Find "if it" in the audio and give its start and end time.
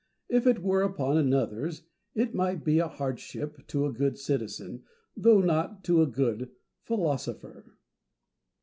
0.29-0.63